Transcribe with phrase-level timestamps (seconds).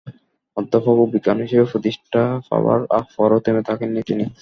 [0.57, 2.79] অধ্যাপক ও বিজ্ঞানী হিসেবে প্রতিষ্ঠা পাবার
[3.15, 4.25] পরও থেমে থাকেননি তিনি।